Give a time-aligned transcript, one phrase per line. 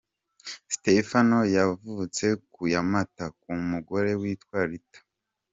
[0.75, 4.99] Stephen, yavutse ku ya Mata, ku mugore witwa Rita;.